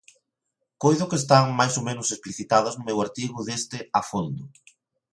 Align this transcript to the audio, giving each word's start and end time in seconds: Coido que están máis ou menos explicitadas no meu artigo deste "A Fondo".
Coido 0.83 1.09
que 1.09 1.19
están 1.21 1.45
máis 1.59 1.73
ou 1.79 1.83
menos 1.89 2.07
explicitadas 2.15 2.75
no 2.75 2.87
meu 2.89 2.97
artigo 3.05 3.39
deste 3.47 3.77
"A 3.99 4.01
Fondo". 4.09 4.43